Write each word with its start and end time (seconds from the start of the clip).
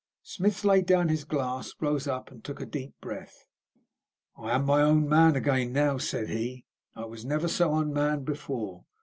Smith 0.23 0.63
laid 0.65 0.87
down 0.87 1.09
his 1.09 1.23
glass, 1.23 1.73
rose 1.79 2.07
up, 2.07 2.31
and 2.31 2.43
took 2.43 2.59
a 2.59 2.65
deep 2.65 2.99
breath. 3.01 3.45
"I 4.35 4.49
am 4.55 4.65
my 4.65 4.81
own 4.81 5.07
man 5.07 5.35
again 5.35 5.71
now," 5.73 5.99
said 5.99 6.27
he. 6.27 6.65
"I 6.95 7.05
was 7.05 7.23
never 7.23 7.47
so 7.47 7.75
unmanned 7.75 8.25
before. 8.25 8.85